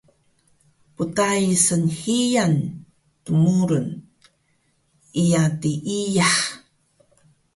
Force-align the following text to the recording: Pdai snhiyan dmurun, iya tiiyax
Pdai 0.95 1.45
snhiyan 1.65 2.55
dmurun, 3.25 3.87
iya 5.23 5.43
tiiyax 5.59 6.37